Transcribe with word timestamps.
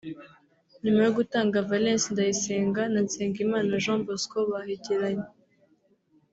nyuma 0.83 1.01
yo 1.05 1.11
gutanga 1.17 1.65
Valens 1.69 2.03
Ndayisenga 2.13 2.81
na 2.93 2.99
Nsengimana 3.05 3.81
Jean 3.83 4.01
Bosco 4.07 4.37
bahageranye 4.51 5.27